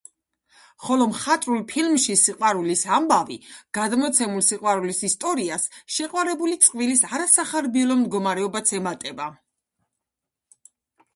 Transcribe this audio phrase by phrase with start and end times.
[0.83, 3.35] ხოლო მხატვრულ ფილმში „სიყვარულის ამბავი,“
[3.79, 9.29] გადმოცემულ სიყვარულის ისტორიას, შეყვარებული წყვილის არასახარბიელო მდგომარეობაც ემატება.